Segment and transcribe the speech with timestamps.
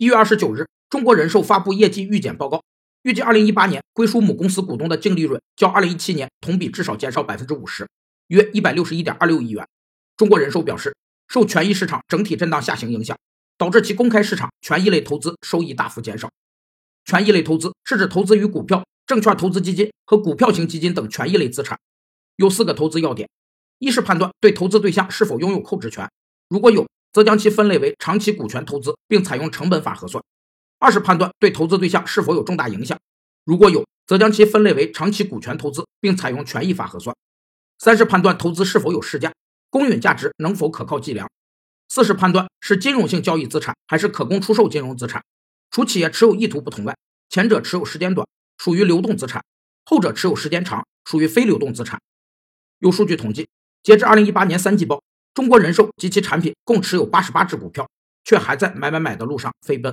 [0.00, 2.64] 一月二十九日，中国人寿发布业绩预检报告，
[3.02, 7.86] 预计二零一八年归属母公司股东的净利润较二零一七年同比至少减少百分之五十，
[8.28, 9.68] 约一百六十一点二六亿元。
[10.16, 10.96] 中国人寿表示，
[11.28, 13.14] 受权益市场整体震荡下行影响，
[13.58, 16.30] 导致其公开市场权益类投资收益大幅减少。
[17.04, 21.78] 权益类投资是指投资于股票、证券投资基金和股票型基金等权益类资产，
[22.36, 23.28] 有四个投资要点：
[23.78, 26.10] 一是判断对投资对象是否拥有控制权，
[26.48, 26.88] 如果有。
[27.12, 30.22] 则将其分类为长期股权投资，并采用成本法核算。
[30.78, 32.98] 二是判断对投资对象是否有重大影响，
[33.44, 37.14] 如果有，则将其分类为长期股权投资，并采用权益法核算。
[37.78, 39.32] 三是判断投资是否有市价，
[39.68, 41.30] 公允价值能否可靠计量。
[41.88, 45.22] 四是判断是金融性交易资产还是可供出售金融资产。
[45.70, 46.96] 除企业持有意图不同外，
[47.28, 48.26] 前者持有时间短，
[48.58, 49.42] 属于流动资产；
[49.84, 52.00] 后者持有时间长，属于非流动资产。
[52.78, 53.48] 有数据统计，
[53.82, 55.02] 截至二零一八年三季报。
[55.40, 57.88] 中国人寿及其产品共持有八十八只股票，
[58.24, 59.90] 却还在买买买的路上飞奔。